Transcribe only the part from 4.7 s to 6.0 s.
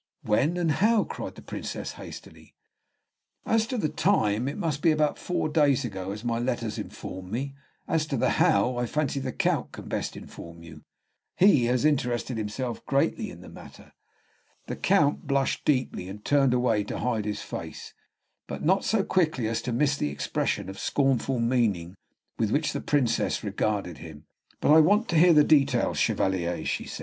be about four days